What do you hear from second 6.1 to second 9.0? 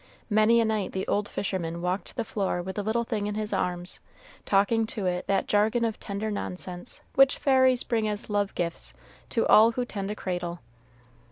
nonsense which fairies bring as love gifts